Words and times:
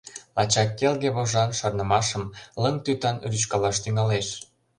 Лачак 0.35 0.69
келге 0.79 1.09
вожан 1.15 1.49
шарнымашым 1.59 2.23
Лыҥ 2.61 2.75
тӱтан 2.85 3.17
рӱчкалаш 3.29 3.77
тӱҥалеш! 3.83 4.27